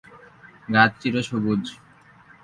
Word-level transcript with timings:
গাছ 0.69 0.91
চির 1.01 1.15
সবুজ। 1.29 1.63